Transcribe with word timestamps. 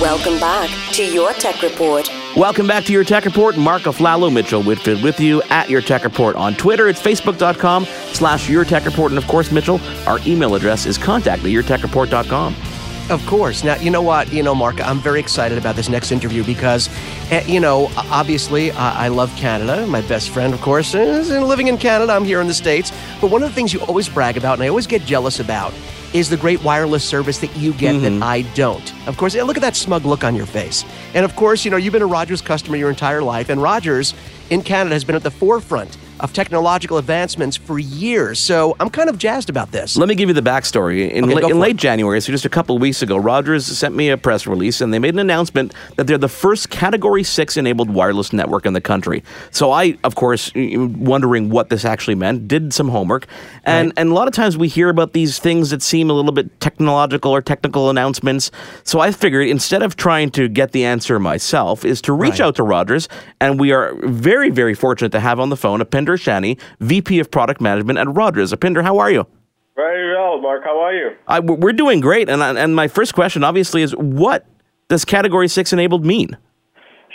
Welcome 0.00 0.40
back 0.40 0.70
to 0.94 1.04
Your 1.04 1.34
Tech 1.34 1.60
Report. 1.60 2.08
Welcome 2.34 2.66
back 2.66 2.84
to 2.84 2.92
Your 2.92 3.04
Tech 3.04 3.26
Report. 3.26 3.58
Mark 3.58 3.82
Aflalo, 3.82 4.32
Mitchell 4.32 4.62
Whitfield 4.62 5.02
with 5.02 5.20
you 5.20 5.42
at 5.50 5.68
Your 5.68 5.82
Tech 5.82 6.04
Report 6.04 6.36
on 6.36 6.54
Twitter. 6.54 6.88
It's 6.88 7.02
facebook.com 7.02 7.84
slash 7.84 8.48
Your 8.48 8.64
Tech 8.64 8.86
Report. 8.86 9.12
And 9.12 9.18
of 9.18 9.28
course, 9.28 9.52
Mitchell, 9.52 9.78
our 10.06 10.18
email 10.26 10.54
address 10.54 10.86
is 10.86 10.96
contact 10.96 11.44
at 11.44 11.50
yourtechreport.com. 11.50 12.56
Of 13.10 13.26
course. 13.26 13.62
Now, 13.62 13.76
you 13.76 13.90
know 13.90 14.00
what? 14.00 14.32
You 14.32 14.42
know, 14.42 14.54
Mark, 14.54 14.80
I'm 14.80 15.00
very 15.00 15.20
excited 15.20 15.58
about 15.58 15.76
this 15.76 15.90
next 15.90 16.12
interview 16.12 16.44
because, 16.44 16.88
eh, 17.30 17.44
you 17.46 17.60
know, 17.60 17.90
obviously, 18.10 18.70
I 18.70 19.08
love 19.08 19.30
Canada. 19.36 19.86
My 19.86 20.00
best 20.00 20.30
friend, 20.30 20.54
of 20.54 20.62
course, 20.62 20.94
is 20.94 21.28
living 21.30 21.68
in 21.68 21.76
Canada. 21.76 22.14
I'm 22.14 22.24
here 22.24 22.40
in 22.40 22.46
the 22.46 22.54
States. 22.54 22.90
But 23.20 23.30
one 23.30 23.42
of 23.42 23.50
the 23.50 23.54
things 23.54 23.74
you 23.74 23.80
always 23.80 24.08
brag 24.08 24.38
about, 24.38 24.54
and 24.54 24.62
I 24.62 24.68
always 24.68 24.86
get 24.86 25.04
jealous 25.04 25.40
about, 25.40 25.74
is 26.12 26.28
the 26.28 26.36
great 26.36 26.62
wireless 26.64 27.04
service 27.04 27.38
that 27.38 27.54
you 27.56 27.72
get 27.72 27.94
mm-hmm. 27.94 28.18
that 28.18 28.26
I 28.26 28.42
don't. 28.54 29.08
Of 29.08 29.16
course, 29.16 29.34
look 29.34 29.56
at 29.56 29.62
that 29.62 29.76
smug 29.76 30.04
look 30.04 30.24
on 30.24 30.34
your 30.34 30.46
face. 30.46 30.84
And 31.14 31.24
of 31.24 31.36
course, 31.36 31.64
you 31.64 31.70
know, 31.70 31.76
you've 31.76 31.92
been 31.92 32.02
a 32.02 32.06
Rogers 32.06 32.40
customer 32.40 32.76
your 32.76 32.90
entire 32.90 33.22
life, 33.22 33.48
and 33.48 33.62
Rogers 33.62 34.14
in 34.50 34.62
Canada 34.62 34.94
has 34.94 35.04
been 35.04 35.14
at 35.14 35.22
the 35.22 35.30
forefront 35.30 35.96
of 36.20 36.32
technological 36.32 36.98
advancements 36.98 37.56
for 37.56 37.78
years. 37.78 38.38
So 38.38 38.76
I'm 38.78 38.90
kind 38.90 39.08
of 39.08 39.18
jazzed 39.18 39.50
about 39.50 39.72
this. 39.72 39.96
Let 39.96 40.08
me 40.08 40.14
give 40.14 40.28
you 40.28 40.34
the 40.34 40.42
backstory. 40.42 41.10
In, 41.10 41.24
okay, 41.24 41.40
la- 41.40 41.48
in 41.48 41.58
late 41.58 41.76
January, 41.76 42.20
so 42.20 42.32
just 42.32 42.44
a 42.44 42.48
couple 42.48 42.76
of 42.76 42.82
weeks 42.82 43.02
ago, 43.02 43.16
Rogers 43.16 43.66
sent 43.66 43.94
me 43.94 44.10
a 44.10 44.16
press 44.16 44.46
release 44.46 44.80
and 44.80 44.92
they 44.92 44.98
made 44.98 45.14
an 45.14 45.20
announcement 45.20 45.74
that 45.96 46.06
they're 46.06 46.18
the 46.18 46.28
first 46.28 46.70
Category 46.70 47.22
6 47.22 47.56
enabled 47.56 47.90
wireless 47.90 48.32
network 48.32 48.66
in 48.66 48.72
the 48.72 48.80
country. 48.80 49.22
So 49.50 49.72
I, 49.72 49.98
of 50.04 50.14
course, 50.14 50.52
wondering 50.54 51.50
what 51.50 51.68
this 51.68 51.84
actually 51.84 52.14
meant, 52.14 52.48
did 52.48 52.72
some 52.72 52.88
homework. 52.88 53.26
And, 53.64 53.88
right. 53.88 53.98
and 53.98 54.10
a 54.10 54.14
lot 54.14 54.28
of 54.28 54.34
times 54.34 54.56
we 54.56 54.68
hear 54.68 54.88
about 54.88 55.12
these 55.12 55.38
things 55.38 55.70
that 55.70 55.82
seem 55.82 56.10
a 56.10 56.12
little 56.12 56.32
bit 56.32 56.60
technological 56.60 57.32
or 57.32 57.42
technical 57.42 57.90
announcements. 57.90 58.50
So 58.84 59.00
I 59.00 59.10
figured 59.10 59.48
instead 59.48 59.82
of 59.82 59.96
trying 59.96 60.30
to 60.32 60.48
get 60.48 60.72
the 60.72 60.84
answer 60.84 61.18
myself, 61.18 61.84
is 61.84 62.00
to 62.02 62.12
reach 62.12 62.32
right. 62.32 62.40
out 62.42 62.56
to 62.56 62.62
Rogers. 62.62 63.08
And 63.40 63.58
we 63.58 63.72
are 63.72 63.94
very, 64.02 64.50
very 64.50 64.74
fortunate 64.74 65.12
to 65.12 65.20
have 65.20 65.40
on 65.40 65.48
the 65.48 65.56
phone 65.56 65.80
Upinder 65.80 66.09
Upinder 66.10 66.16
Saini, 66.18 66.60
VP 66.80 67.18
of 67.18 67.30
Product 67.30 67.60
Management 67.60 67.98
at 67.98 68.08
Rogers. 68.08 68.52
Upinder, 68.52 68.82
how 68.82 68.98
are 68.98 69.10
you? 69.10 69.26
Very 69.76 70.14
well, 70.14 70.40
Mark. 70.40 70.64
How 70.64 70.78
are 70.80 70.94
you? 70.94 71.16
I, 71.26 71.40
we're 71.40 71.72
doing 71.72 72.00
great. 72.00 72.28
And, 72.28 72.42
and 72.42 72.74
my 72.74 72.88
first 72.88 73.14
question, 73.14 73.44
obviously, 73.44 73.82
is 73.82 73.94
what 73.96 74.46
does 74.88 75.04
Category 75.04 75.48
6 75.48 75.72
enabled 75.72 76.04
mean? 76.04 76.36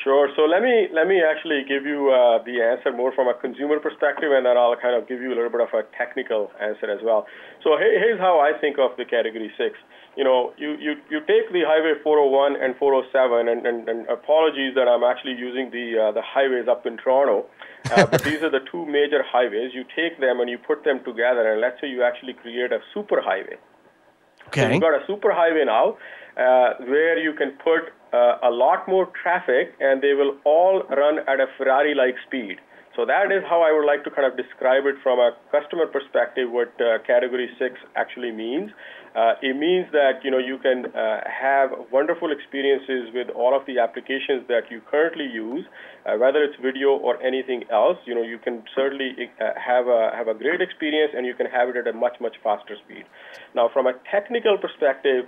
Sure. 0.05 0.29
So 0.37 0.45
let 0.45 0.61
me 0.61 0.87
let 0.93 1.09
me 1.09 1.17
actually 1.25 1.65
give 1.65 1.81
you 1.81 2.13
uh, 2.13 2.37
the 2.45 2.61
answer 2.61 2.93
more 2.93 3.09
from 3.11 3.27
a 3.27 3.33
consumer 3.33 3.81
perspective, 3.81 4.29
and 4.29 4.45
then 4.45 4.55
I'll 4.55 4.77
kind 4.77 4.93
of 4.93 5.09
give 5.09 5.19
you 5.19 5.33
a 5.33 5.35
little 5.35 5.49
bit 5.49 5.65
of 5.65 5.73
a 5.73 5.81
technical 5.97 6.53
answer 6.61 6.85
as 6.85 7.01
well. 7.01 7.25
So 7.65 7.73
here's 7.75 8.21
how 8.21 8.37
I 8.37 8.53
think 8.53 8.77
of 8.77 8.93
the 9.01 9.05
Category 9.05 9.49
Six 9.57 9.73
you 10.15 10.23
know, 10.23 10.53
you, 10.57 10.77
you, 10.79 10.95
you 11.09 11.19
take 11.27 11.51
the 11.51 11.63
Highway 11.67 11.99
401 12.01 12.55
and 12.61 12.75
407, 12.77 13.49
and, 13.49 13.67
and, 13.67 13.89
and 13.89 14.07
apologies 14.07 14.73
that 14.75 14.87
I'm 14.87 15.03
actually 15.03 15.35
using 15.35 15.69
the 15.71 16.07
uh, 16.07 16.11
the 16.13 16.21
highways 16.23 16.67
up 16.69 16.85
in 16.85 16.97
Toronto, 16.97 17.45
uh, 17.91 18.05
but 18.11 18.23
these 18.23 18.41
are 18.41 18.49
the 18.49 18.63
two 18.71 18.85
major 18.85 19.23
highways. 19.23 19.73
You 19.73 19.83
take 19.95 20.19
them 20.19 20.39
and 20.39 20.49
you 20.49 20.57
put 20.57 20.83
them 20.83 21.03
together, 21.03 21.51
and 21.51 21.59
let's 21.59 21.79
say 21.81 21.87
you 21.87 22.03
actually 22.03 22.33
create 22.33 22.71
a 22.71 22.79
super 22.93 23.21
highway. 23.21 23.59
Okay. 24.47 24.61
So 24.61 24.69
you've 24.69 24.81
got 24.81 24.95
a 24.95 25.03
super 25.05 25.33
highway 25.33 25.65
now, 25.65 25.97
uh, 26.37 26.79
where 26.87 27.19
you 27.19 27.33
can 27.33 27.51
put 27.63 27.91
a 28.43 28.51
lot 28.51 28.87
more 28.87 29.07
traffic, 29.21 29.73
and 29.79 30.01
they 30.01 30.13
will 30.13 30.37
all 30.45 30.83
run 30.89 31.19
at 31.27 31.39
a 31.39 31.47
Ferrari-like 31.57 32.15
speed. 32.27 32.57
So 32.95 33.05
that 33.05 33.27
is 33.29 33.43
how 33.49 33.61
I 33.61 33.75
would 33.75 33.85
like 33.85 34.05
to 34.05 34.09
kind 34.09 34.23
of 34.23 34.37
describe 34.39 34.85
it 34.85 34.95
from 35.03 35.19
a 35.19 35.35
customer 35.51 35.85
perspective, 35.85 36.49
what 36.49 36.71
uh, 36.79 37.03
Category 37.05 37.49
6 37.59 37.75
actually 37.95 38.31
means. 38.31 38.71
Uh, 39.15 39.35
it 39.41 39.55
means 39.55 39.85
that 39.91 40.23
you 40.23 40.31
know 40.31 40.39
you 40.39 40.57
can 40.57 40.87
uh, 40.95 41.19
have 41.27 41.71
wonderful 41.91 42.31
experiences 42.31 43.11
with 43.13 43.29
all 43.29 43.55
of 43.55 43.65
the 43.65 43.79
applications 43.79 44.47
that 44.47 44.71
you 44.71 44.81
currently 44.91 45.23
use, 45.23 45.65
uh, 46.05 46.15
whether 46.17 46.43
it's 46.43 46.55
video 46.61 46.95
or 46.99 47.21
anything 47.23 47.63
else. 47.71 47.97
You 48.05 48.15
know 48.15 48.23
you 48.23 48.37
can 48.37 48.63
certainly 48.75 49.15
uh, 49.39 49.55
have 49.55 49.87
a 49.87 50.11
have 50.15 50.27
a 50.27 50.33
great 50.33 50.59
experience, 50.59 51.13
and 51.15 51.25
you 51.25 51.33
can 51.33 51.47
have 51.47 51.69
it 51.69 51.77
at 51.77 51.87
a 51.87 51.93
much 51.93 52.19
much 52.19 52.35
faster 52.43 52.75
speed. 52.83 53.05
Now, 53.55 53.69
from 53.71 53.87
a 53.87 53.93
technical 54.11 54.57
perspective, 54.57 55.27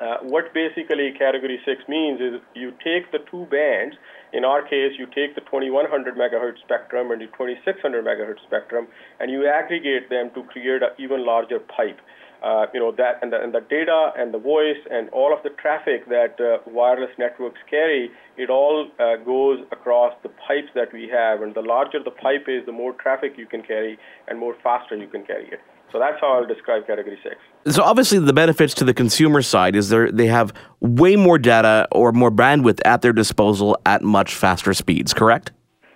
uh, 0.00 0.18
what 0.22 0.52
basically 0.52 1.12
Category 1.18 1.60
6 1.64 1.82
means 1.88 2.20
is 2.20 2.40
you 2.54 2.72
take 2.82 3.10
the 3.12 3.18
two 3.30 3.46
bands. 3.46 3.96
In 4.32 4.44
our 4.44 4.62
case, 4.62 4.92
you 4.98 5.06
take 5.06 5.34
the 5.34 5.42
2100 5.42 6.16
megahertz 6.16 6.58
spectrum 6.64 7.12
and 7.12 7.20
the 7.20 7.26
2600 7.26 8.04
megahertz 8.04 8.42
spectrum, 8.46 8.88
and 9.20 9.30
you 9.30 9.46
aggregate 9.46 10.10
them 10.10 10.30
to 10.34 10.42
create 10.44 10.82
an 10.82 10.90
even 10.98 11.24
larger 11.24 11.60
pipe 11.60 12.00
uh, 12.44 12.66
you 12.74 12.80
know 12.80 12.92
that 12.92 13.14
and 13.22 13.32
the, 13.32 13.40
and 13.40 13.54
the 13.54 13.60
data 13.60 14.12
and 14.16 14.34
the 14.34 14.38
voice 14.38 14.76
and 14.90 15.08
all 15.10 15.32
of 15.32 15.42
the 15.42 15.50
traffic 15.50 16.06
that 16.08 16.36
uh, 16.38 16.58
wireless 16.66 17.10
networks 17.18 17.58
carry, 17.68 18.10
it 18.36 18.50
all 18.50 18.90
uh, 19.00 19.16
goes 19.24 19.60
across 19.72 20.12
the 20.22 20.28
pipes 20.46 20.68
that 20.74 20.92
we 20.92 21.08
have. 21.08 21.40
And 21.40 21.54
the 21.54 21.62
larger 21.62 22.02
the 22.04 22.10
pipe 22.10 22.44
is, 22.46 22.66
the 22.66 22.72
more 22.72 22.92
traffic 22.92 23.32
you 23.38 23.46
can 23.46 23.62
carry 23.62 23.98
and 24.28 24.38
more 24.38 24.54
faster 24.62 24.94
you 24.94 25.08
can 25.08 25.24
carry 25.24 25.46
it. 25.46 25.60
So 25.90 25.98
that's 25.98 26.20
how 26.20 26.34
I'll 26.34 26.46
describe 26.46 26.86
Category 26.86 27.18
Six. 27.22 27.36
So 27.74 27.82
obviously, 27.82 28.18
the 28.18 28.32
benefits 28.32 28.74
to 28.74 28.84
the 28.84 28.92
consumer 28.92 29.42
side 29.42 29.74
is 29.76 29.88
they 29.88 30.10
they 30.10 30.26
have 30.26 30.52
way 30.80 31.16
more 31.16 31.38
data 31.38 31.88
or 31.92 32.12
more 32.12 32.30
bandwidth 32.30 32.80
at 32.84 33.00
their 33.00 33.12
disposal 33.12 33.78
at 33.86 34.02
much 34.02 34.34
faster 34.34 34.74
speeds. 34.74 35.14
Correct? 35.14 35.52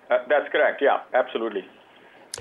Uh, 0.09 0.17
that's 0.29 0.49
correct. 0.51 0.81
Yeah, 0.81 0.99
absolutely. 1.13 1.63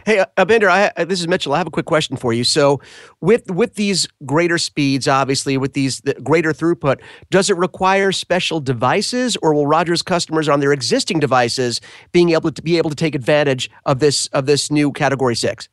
Hey, 0.06 0.24
Upinder, 0.36 0.68
I, 0.68 0.90
uh, 0.96 1.04
this 1.04 1.20
is 1.20 1.28
Mitchell. 1.28 1.54
I 1.54 1.58
have 1.58 1.66
a 1.66 1.70
quick 1.70 1.86
question 1.86 2.16
for 2.16 2.32
you. 2.32 2.44
So, 2.44 2.80
with 3.20 3.50
with 3.50 3.74
these 3.74 4.06
greater 4.24 4.58
speeds, 4.58 5.08
obviously, 5.08 5.56
with 5.56 5.72
these 5.72 6.00
the 6.00 6.14
greater 6.14 6.52
throughput, 6.52 7.00
does 7.30 7.50
it 7.50 7.56
require 7.56 8.12
special 8.12 8.60
devices, 8.60 9.36
or 9.42 9.54
will 9.54 9.66
Rogers 9.66 10.02
customers 10.02 10.48
on 10.48 10.60
their 10.60 10.72
existing 10.72 11.20
devices 11.20 11.80
being 12.12 12.30
able 12.30 12.50
to 12.52 12.62
be 12.62 12.78
able 12.78 12.90
to 12.90 12.96
take 12.96 13.14
advantage 13.14 13.70
of 13.86 13.98
this 13.98 14.26
of 14.28 14.46
this 14.46 14.70
new 14.70 14.92
Category 14.92 15.34
Six? 15.34 15.68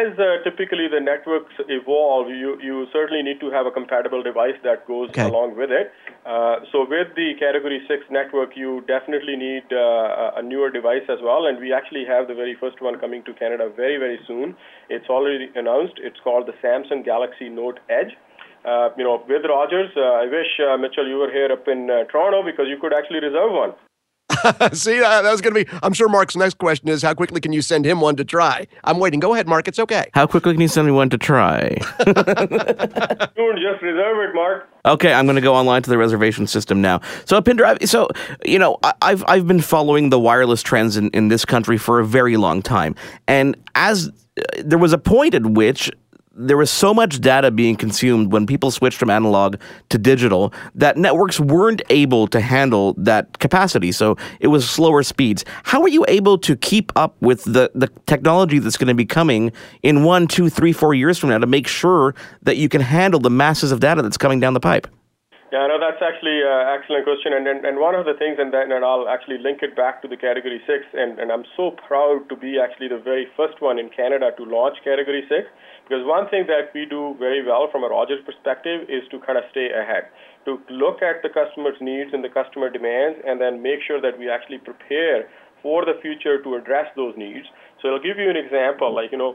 As 0.00 0.16
uh, 0.18 0.40
typically 0.44 0.88
the 0.88 1.00
networks 1.00 1.52
evolve, 1.68 2.28
you, 2.30 2.56
you 2.62 2.86
certainly 2.90 3.22
need 3.22 3.38
to 3.40 3.50
have 3.50 3.66
a 3.66 3.70
compatible 3.70 4.22
device 4.22 4.56
that 4.64 4.86
goes 4.86 5.10
okay. 5.10 5.28
along 5.28 5.56
with 5.56 5.70
it. 5.70 5.92
Uh, 6.24 6.64
so 6.72 6.86
with 6.88 7.12
the 7.16 7.34
Category 7.38 7.84
6 7.86 8.04
network, 8.08 8.56
you 8.56 8.80
definitely 8.88 9.36
need 9.36 9.64
uh, 9.70 10.40
a 10.40 10.42
newer 10.42 10.70
device 10.70 11.04
as 11.10 11.18
well, 11.22 11.46
and 11.46 11.60
we 11.60 11.72
actually 11.72 12.06
have 12.08 12.28
the 12.28 12.34
very 12.34 12.56
first 12.58 12.80
one 12.80 12.98
coming 12.98 13.22
to 13.24 13.34
Canada 13.34 13.68
very, 13.68 13.98
very 13.98 14.18
soon. 14.26 14.56
It's 14.88 15.10
already 15.10 15.50
announced. 15.54 15.94
It's 15.98 16.20
called 16.24 16.48
the 16.48 16.56
Samsung 16.64 17.04
Galaxy 17.04 17.50
Note 17.50 17.80
Edge. 17.90 18.16
Uh, 18.64 18.88
you 18.96 19.04
know, 19.04 19.22
with 19.28 19.44
Rogers, 19.44 19.90
uh, 19.96 20.24
I 20.24 20.24
wish, 20.24 20.48
uh, 20.64 20.78
Mitchell, 20.78 21.08
you 21.08 21.16
were 21.16 21.30
here 21.30 21.52
up 21.52 21.68
in 21.68 21.88
Toronto 22.10 22.40
because 22.42 22.66
you 22.68 22.78
could 22.80 22.94
actually 22.96 23.20
reserve 23.20 23.52
one. 23.52 23.72
See, 24.72 24.98
that, 24.98 25.22
that 25.22 25.30
was 25.30 25.40
going 25.40 25.54
to 25.54 25.64
be. 25.64 25.78
I'm 25.82 25.92
sure 25.92 26.08
Mark's 26.08 26.36
next 26.36 26.58
question 26.58 26.88
is 26.88 27.02
how 27.02 27.14
quickly 27.14 27.40
can 27.40 27.52
you 27.52 27.62
send 27.62 27.84
him 27.84 28.00
one 28.00 28.16
to 28.16 28.24
try? 28.24 28.66
I'm 28.84 28.98
waiting. 28.98 29.20
Go 29.20 29.34
ahead, 29.34 29.48
Mark. 29.48 29.68
It's 29.68 29.78
okay. 29.78 30.10
How 30.14 30.26
quickly 30.26 30.54
can 30.54 30.60
you 30.60 30.68
send 30.68 30.86
me 30.86 30.92
one 30.92 31.10
to 31.10 31.18
try? 31.18 31.76
Soon, 32.06 33.56
just 33.56 33.82
reserve 33.82 34.28
it, 34.28 34.34
Mark. 34.34 34.68
Okay, 34.86 35.12
I'm 35.12 35.26
going 35.26 35.36
to 35.36 35.42
go 35.42 35.54
online 35.54 35.82
to 35.82 35.90
the 35.90 35.98
reservation 35.98 36.46
system 36.46 36.80
now. 36.80 37.00
So, 37.26 37.40
Pinder, 37.42 37.76
so 37.84 38.08
you 38.44 38.58
know, 38.58 38.78
I've 39.02 39.22
I've 39.28 39.46
been 39.46 39.60
following 39.60 40.10
the 40.10 40.18
wireless 40.18 40.62
trends 40.62 40.96
in, 40.96 41.10
in 41.10 41.28
this 41.28 41.44
country 41.44 41.76
for 41.76 42.00
a 42.00 42.06
very 42.06 42.36
long 42.36 42.62
time, 42.62 42.94
and 43.28 43.56
as 43.74 44.08
uh, 44.08 44.42
there 44.64 44.78
was 44.78 44.92
a 44.92 44.98
point 44.98 45.34
at 45.34 45.44
which 45.44 45.90
there 46.36 46.56
was 46.56 46.70
so 46.70 46.94
much 46.94 47.20
data 47.20 47.50
being 47.50 47.74
consumed 47.74 48.32
when 48.32 48.46
people 48.46 48.70
switched 48.70 48.98
from 48.98 49.10
analog 49.10 49.56
to 49.88 49.98
digital 49.98 50.52
that 50.74 50.96
networks 50.96 51.40
weren't 51.40 51.82
able 51.90 52.28
to 52.28 52.40
handle 52.40 52.94
that 52.94 53.38
capacity. 53.40 53.90
So 53.90 54.16
it 54.38 54.46
was 54.46 54.68
slower 54.68 55.02
speeds. 55.02 55.44
How 55.64 55.82
are 55.82 55.88
you 55.88 56.04
able 56.06 56.38
to 56.38 56.56
keep 56.56 56.92
up 56.94 57.16
with 57.20 57.44
the, 57.44 57.70
the 57.74 57.88
technology 58.06 58.60
that's 58.60 58.76
going 58.76 58.88
to 58.88 58.94
be 58.94 59.06
coming 59.06 59.52
in 59.82 60.04
one, 60.04 60.28
two, 60.28 60.48
three, 60.48 60.72
four 60.72 60.94
years 60.94 61.18
from 61.18 61.30
now 61.30 61.38
to 61.38 61.46
make 61.46 61.66
sure 61.66 62.14
that 62.42 62.56
you 62.56 62.68
can 62.68 62.80
handle 62.80 63.18
the 63.18 63.30
masses 63.30 63.72
of 63.72 63.80
data 63.80 64.00
that's 64.00 64.18
coming 64.18 64.38
down 64.38 64.54
the 64.54 64.60
pipe? 64.60 64.86
Yeah, 65.50 65.66
no, 65.66 65.82
that's 65.82 65.98
actually 65.98 66.46
an 66.46 66.62
uh, 66.62 66.78
excellent 66.78 67.02
question. 67.02 67.34
And, 67.34 67.42
and, 67.42 67.66
and 67.66 67.82
one 67.82 67.98
of 67.98 68.06
the 68.06 68.14
things, 68.14 68.38
and 68.38 68.54
then 68.54 68.70
and 68.70 68.86
I'll 68.86 69.10
actually 69.10 69.42
link 69.42 69.66
it 69.66 69.74
back 69.74 69.98
to 70.02 70.06
the 70.06 70.14
Category 70.14 70.62
6, 70.62 70.70
and, 70.94 71.18
and 71.18 71.34
I'm 71.34 71.42
so 71.58 71.74
proud 71.74 72.30
to 72.30 72.38
be 72.38 72.62
actually 72.62 72.86
the 72.86 73.02
very 73.02 73.26
first 73.34 73.58
one 73.58 73.74
in 73.82 73.90
Canada 73.90 74.30
to 74.38 74.46
launch 74.46 74.78
Category 74.86 75.26
6. 75.26 75.50
Because 75.90 76.06
one 76.06 76.30
thing 76.30 76.46
that 76.46 76.70
we 76.70 76.86
do 76.86 77.18
very 77.18 77.42
well 77.42 77.66
from 77.66 77.82
a 77.82 77.90
Rogers 77.90 78.22
perspective 78.22 78.86
is 78.86 79.02
to 79.10 79.18
kind 79.26 79.42
of 79.42 79.44
stay 79.50 79.74
ahead, 79.74 80.06
to 80.46 80.62
look 80.70 81.02
at 81.02 81.18
the 81.26 81.30
customer's 81.34 81.74
needs 81.82 82.14
and 82.14 82.22
the 82.22 82.30
customer 82.30 82.70
demands, 82.70 83.18
and 83.26 83.42
then 83.42 83.58
make 83.58 83.82
sure 83.82 83.98
that 83.98 84.14
we 84.14 84.30
actually 84.30 84.62
prepare 84.62 85.26
for 85.66 85.82
the 85.82 85.98
future 85.98 86.38
to 86.46 86.54
address 86.54 86.86
those 86.94 87.18
needs. 87.18 87.50
So 87.82 87.90
I'll 87.90 88.02
give 88.02 88.22
you 88.22 88.30
an 88.30 88.38
example. 88.38 88.94
Like, 88.94 89.10
you 89.10 89.18
know, 89.18 89.34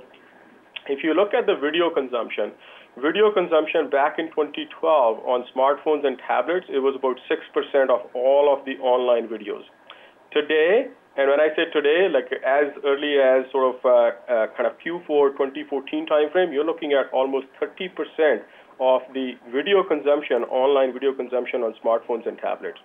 if 0.88 1.04
you 1.04 1.12
look 1.12 1.36
at 1.36 1.44
the 1.44 1.60
video 1.60 1.92
consumption, 1.92 2.56
video 3.01 3.31
consumption 3.31 3.89
back 3.89 4.19
in 4.19 4.27
2012 4.31 5.19
on 5.25 5.44
smartphones 5.56 6.06
and 6.06 6.18
tablets, 6.27 6.65
it 6.69 6.80
was 6.80 6.95
about 6.95 7.19
6% 7.27 7.89
of 7.89 8.07
all 8.15 8.51
of 8.51 8.65
the 8.65 8.80
online 8.80 9.27
videos. 9.27 9.63
Today, 10.31 10.88
and 11.18 11.30
when 11.30 11.39
I 11.39 11.50
say 11.56 11.71
today, 11.71 12.07
like 12.12 12.31
as 12.44 12.71
early 12.83 13.19
as 13.19 13.50
sort 13.51 13.75
of 13.75 13.80
uh, 13.83 13.89
uh, 14.31 14.47
kind 14.56 14.68
of 14.68 14.75
Q4 14.80 15.36
2014 15.36 16.07
timeframe, 16.07 16.51
you're 16.51 16.65
looking 16.65 16.94
at 16.94 17.12
almost 17.13 17.47
30% 17.62 18.44
of 18.80 19.01
the 19.13 19.33
video 19.51 19.83
consumption, 19.83 20.44
online 20.51 20.92
video 20.92 21.13
consumption 21.13 21.63
on 21.63 21.74
smartphones 21.83 22.27
and 22.27 22.38
tablets. 22.38 22.80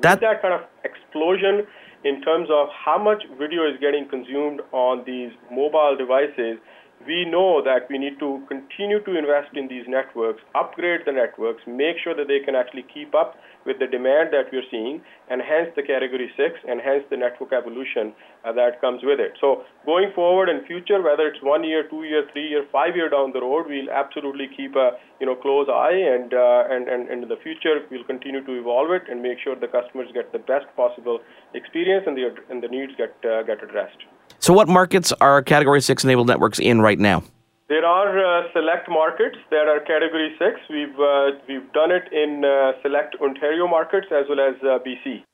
That, 0.00 0.20
that 0.20 0.40
kind 0.42 0.52
of 0.52 0.68
explosion 0.84 1.66
in 2.04 2.20
terms 2.22 2.48
of 2.52 2.68
how 2.72 3.02
much 3.02 3.24
video 3.38 3.64
is 3.64 3.80
getting 3.80 4.08
consumed 4.08 4.60
on 4.72 5.04
these 5.06 5.32
mobile 5.50 5.96
devices, 5.96 6.60
we 7.06 7.24
know 7.24 7.62
that 7.62 7.88
we 7.88 7.98
need 7.98 8.18
to 8.18 8.42
continue 8.48 9.02
to 9.04 9.16
invest 9.16 9.56
in 9.56 9.68
these 9.68 9.86
networks, 9.88 10.42
upgrade 10.54 11.02
the 11.06 11.12
networks, 11.12 11.62
make 11.66 11.96
sure 12.02 12.14
that 12.14 12.28
they 12.28 12.40
can 12.44 12.54
actually 12.54 12.84
keep 12.92 13.14
up 13.14 13.36
with 13.64 13.78
the 13.78 13.86
demand 13.86 14.30
that 14.30 14.46
we're 14.52 14.66
seeing, 14.70 15.02
and 15.28 15.42
hence 15.42 15.70
the 15.74 15.82
category 15.82 16.30
6 16.36 16.54
and 16.68 16.80
hence 16.80 17.02
the 17.10 17.16
network 17.16 17.52
evolution 17.52 18.14
uh, 18.44 18.52
that 18.52 18.80
comes 18.80 19.02
with 19.02 19.18
it. 19.18 19.34
So 19.40 19.66
going 19.84 20.12
forward 20.14 20.48
in 20.48 20.64
future, 20.66 21.02
whether 21.02 21.26
it's 21.26 21.42
one 21.42 21.64
year, 21.64 21.86
two 21.88 22.04
year, 22.04 22.26
three 22.32 22.48
year, 22.48 22.64
five 22.70 22.94
year 22.94 23.10
down 23.10 23.32
the 23.32 23.42
road, 23.42 23.66
we'll 23.66 23.90
absolutely 23.90 24.48
keep 24.56 24.74
a 24.76 24.98
you 25.20 25.26
know 25.26 25.34
close 25.34 25.66
eye 25.68 25.98
and 25.98 26.34
uh, 26.34 26.64
and, 26.70 26.88
and, 26.88 27.08
and 27.08 27.22
in 27.24 27.28
the 27.28 27.40
future 27.42 27.82
we'll 27.90 28.04
continue 28.04 28.44
to 28.44 28.52
evolve 28.52 28.90
it 28.90 29.02
and 29.10 29.22
make 29.22 29.38
sure 29.42 29.56
the 29.56 29.66
customers 29.66 30.08
get 30.14 30.30
the 30.32 30.38
best 30.38 30.66
possible 30.76 31.18
experience 31.54 32.04
and 32.06 32.16
the 32.16 32.34
and 32.50 32.62
the 32.62 32.68
needs 32.68 32.92
get 32.96 33.14
uh, 33.24 33.42
get 33.42 33.62
addressed. 33.62 34.06
So, 34.46 34.52
what 34.52 34.68
markets 34.68 35.10
are 35.20 35.42
Category 35.42 35.80
6 35.80 36.04
enabled 36.04 36.28
networks 36.28 36.60
in 36.60 36.80
right 36.80 37.00
now? 37.00 37.24
There 37.68 37.84
are 37.84 38.44
uh, 38.44 38.44
select 38.52 38.88
markets 38.88 39.34
that 39.50 39.66
are 39.66 39.80
Category 39.80 40.36
6. 40.38 40.60
We've, 40.70 41.00
uh, 41.00 41.30
we've 41.48 41.72
done 41.72 41.90
it 41.90 42.04
in 42.12 42.44
uh, 42.44 42.80
select 42.80 43.16
Ontario 43.20 43.66
markets 43.66 44.06
as 44.12 44.26
well 44.28 44.38
as 44.38 44.54
uh, 44.62 44.78
BC. 44.86 45.24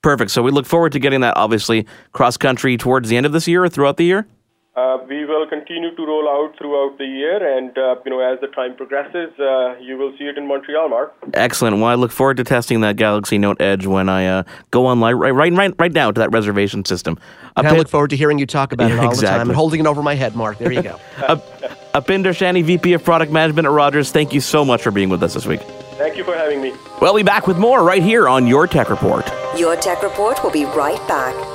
Perfect. 0.00 0.30
So, 0.30 0.44
we 0.44 0.52
look 0.52 0.64
forward 0.64 0.92
to 0.92 1.00
getting 1.00 1.22
that, 1.22 1.36
obviously, 1.36 1.88
cross 2.12 2.36
country 2.36 2.76
towards 2.76 3.08
the 3.08 3.16
end 3.16 3.26
of 3.26 3.32
this 3.32 3.48
year 3.48 3.64
or 3.64 3.68
throughout 3.68 3.96
the 3.96 4.04
year? 4.04 4.28
Uh, 4.74 4.96
we 5.06 5.26
will 5.26 5.46
continue 5.46 5.94
to 5.94 6.06
roll 6.06 6.26
out 6.26 6.56
throughout 6.56 6.96
the 6.96 7.04
year, 7.04 7.58
and 7.58 7.76
uh, 7.76 7.94
you 8.06 8.10
know, 8.10 8.20
as 8.20 8.40
the 8.40 8.46
time 8.46 8.74
progresses, 8.74 9.28
uh, 9.38 9.76
you 9.78 9.98
will 9.98 10.16
see 10.16 10.24
it 10.24 10.38
in 10.38 10.48
Montreal, 10.48 10.88
Mark. 10.88 11.14
Excellent. 11.34 11.76
Well, 11.76 11.84
I 11.84 11.94
look 11.94 12.10
forward 12.10 12.38
to 12.38 12.44
testing 12.44 12.80
that 12.80 12.96
Galaxy 12.96 13.36
Note 13.36 13.60
Edge 13.60 13.86
when 13.86 14.08
I 14.08 14.26
uh, 14.26 14.42
go 14.70 14.86
online 14.86 15.16
right, 15.16 15.30
right, 15.30 15.52
right, 15.52 15.74
right 15.78 15.92
now 15.92 16.10
to 16.10 16.18
that 16.20 16.30
reservation 16.32 16.86
system. 16.86 17.18
And 17.54 17.68
I 17.68 17.76
look 17.76 17.88
forward 17.88 18.08
to 18.10 18.16
hearing 18.16 18.38
you 18.38 18.46
talk 18.46 18.72
about 18.72 18.90
it 18.90 18.98
all 18.98 19.10
exactly. 19.10 19.26
the 19.26 19.30
time 19.30 19.50
and 19.50 19.56
holding 19.56 19.80
it 19.80 19.86
over 19.86 20.02
my 20.02 20.14
head, 20.14 20.34
Mark. 20.34 20.56
There 20.56 20.72
you 20.72 20.82
go. 20.82 20.98
Upinder 21.92 22.32
Saini, 22.32 22.64
VP 22.64 22.94
of 22.94 23.04
Product 23.04 23.30
Management 23.30 23.66
at 23.66 23.72
Rogers. 23.72 24.10
Thank 24.10 24.32
you 24.32 24.40
so 24.40 24.64
much 24.64 24.82
for 24.82 24.90
being 24.90 25.10
with 25.10 25.22
us 25.22 25.34
this 25.34 25.44
week. 25.44 25.60
Thank 25.98 26.16
you 26.16 26.24
for 26.24 26.34
having 26.34 26.62
me. 26.62 26.72
We'll 26.98 27.14
be 27.14 27.22
back 27.22 27.46
with 27.46 27.58
more 27.58 27.84
right 27.84 28.02
here 28.02 28.26
on 28.26 28.46
Your 28.46 28.66
Tech 28.66 28.88
Report. 28.88 29.30
Your 29.58 29.76
Tech 29.76 30.02
Report 30.02 30.42
will 30.42 30.50
be 30.50 30.64
right 30.64 31.06
back. 31.06 31.51